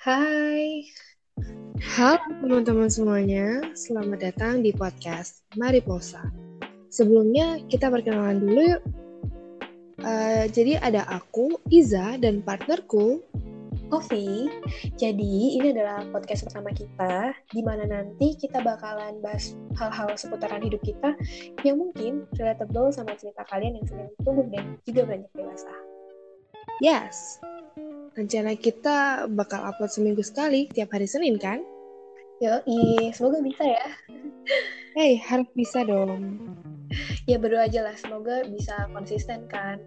[0.00, 0.88] Hai.
[1.92, 6.24] Halo teman-teman semuanya, selamat datang di podcast Mariposa.
[6.88, 8.82] Sebelumnya kita perkenalan dulu yuk.
[10.00, 13.20] Uh, jadi ada aku, Iza, dan partnerku,
[13.92, 14.48] Ovi.
[14.96, 20.80] Jadi ini adalah podcast pertama kita, di mana nanti kita bakalan bahas hal-hal seputaran hidup
[20.80, 21.12] kita
[21.60, 25.68] yang mungkin relatable sama cerita kalian yang sedang tumbuh dan juga banyak dewasa.
[26.80, 27.36] Yes,
[28.20, 31.64] Rencana kita bakal upload seminggu sekali, tiap hari Senin kan?
[32.44, 33.88] Yoi, semoga bisa ya.
[35.00, 36.36] Hei, harus bisa dong.
[37.24, 39.80] Ya berdoa aja lah, semoga bisa konsisten kan.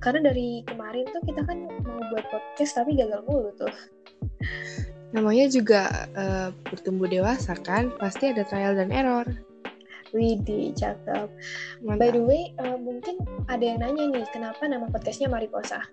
[0.00, 3.74] Karena dari kemarin tuh kita kan mau buat podcast tapi gagal mulu tuh.
[5.12, 9.28] Namanya juga uh, bertumbuh dewasa kan, pasti ada trial dan error.
[10.16, 11.28] Widih, cakep.
[11.84, 12.00] Mantap.
[12.00, 13.20] By the way, uh, mungkin
[13.52, 15.84] ada yang nanya nih, kenapa nama podcastnya Mariposa?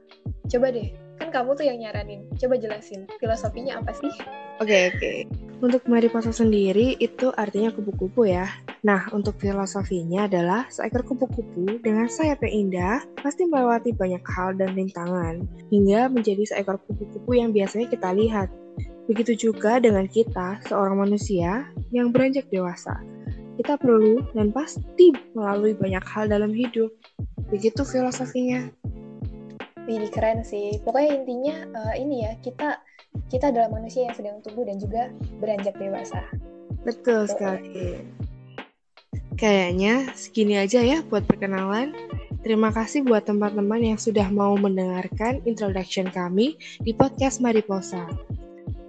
[0.48, 2.28] Coba deh, kamu tuh yang nyaranin.
[2.36, 4.12] Coba jelasin, filosofinya apa sih?
[4.62, 5.00] Oke, okay, oke.
[5.00, 5.18] Okay.
[5.62, 8.50] Untuk mariposa sendiri, itu artinya kupu-kupu ya.
[8.84, 14.74] Nah, untuk filosofinya adalah seekor kupu-kupu dengan sayap yang indah pasti melewati banyak hal dan
[14.74, 18.50] rintangan, hingga menjadi seekor kupu-kupu yang biasanya kita lihat.
[19.06, 22.98] Begitu juga dengan kita, seorang manusia yang beranjak dewasa.
[23.62, 26.90] Kita perlu dan pasti melalui banyak hal dalam hidup.
[27.54, 28.74] Begitu filosofinya.
[29.90, 30.78] Ini keren sih.
[30.86, 32.82] Pokoknya intinya uh, ini ya, kita
[33.28, 36.22] kita adalah manusia yang sedang tumbuh dan juga beranjak dewasa.
[36.86, 38.02] Betul so, sekali.
[39.36, 41.98] Kayaknya segini aja ya buat perkenalan.
[42.42, 48.10] Terima kasih buat teman-teman yang sudah mau mendengarkan introduction kami di podcast Mariposa.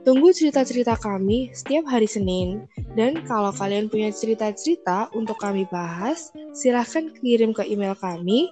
[0.02, 2.66] Tunggu cerita-cerita kami setiap hari Senin.
[2.96, 8.50] Dan kalau kalian punya cerita-cerita untuk kami bahas, silahkan kirim ke email kami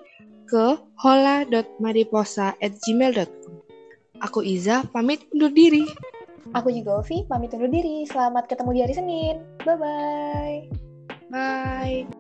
[0.51, 3.55] ke hola.mariposa@gmail.com.
[4.21, 5.87] Aku Iza, pamit undur diri.
[6.51, 8.03] Aku juga Ovi, pamit undur diri.
[8.11, 9.39] Selamat ketemu di hari Senin.
[9.63, 10.67] Bye-bye.
[11.31, 12.11] Bye.